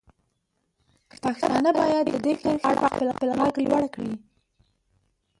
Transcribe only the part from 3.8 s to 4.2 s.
کړي.